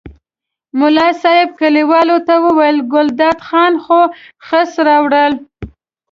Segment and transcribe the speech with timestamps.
[0.79, 3.99] ملا صاحب کلیوالو ته وویل ګلداد خان خو
[4.47, 5.33] خس راوړل.